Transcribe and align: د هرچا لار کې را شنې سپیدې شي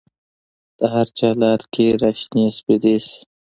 د 0.79 0.79
هرچا 0.93 1.29
لار 1.41 1.61
کې 1.73 1.85
را 2.01 2.11
شنې 2.19 2.45
سپیدې 2.57 2.95
شي 3.05 3.19